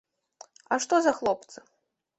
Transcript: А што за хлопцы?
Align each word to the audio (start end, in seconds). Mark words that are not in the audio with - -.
А 0.75 0.79
што 0.87 0.95
за 1.09 1.15
хлопцы? 1.21 1.57